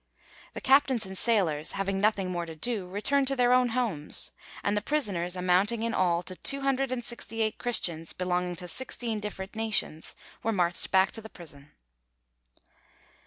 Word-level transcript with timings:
The 0.53 0.61
captains 0.61 1.05
and 1.05 1.15
sailors, 1.15 1.73
having 1.73 2.01
nothing 2.01 2.31
more 2.31 2.47
to 2.47 2.55
do, 2.55 2.87
returned 2.87 3.27
to 3.27 3.35
their 3.35 3.53
own 3.53 3.67
homes; 3.69 4.31
and 4.63 4.75
the 4.75 4.81
prisoners, 4.81 5.35
amounting 5.35 5.83
in 5.83 5.93
all 5.93 6.23
to 6.23 6.33
two 6.37 6.61
hundred 6.61 6.91
and 6.91 7.05
sixty 7.05 7.43
eight 7.43 7.59
Christians 7.59 8.11
belonging 8.11 8.55
to 8.55 8.67
sixteen 8.67 9.19
different 9.19 9.55
nations, 9.55 10.15
were 10.41 10.51
marched 10.51 10.89
back 10.89 11.11
to 11.11 11.21
the 11.21 11.29
prison. 11.29 11.73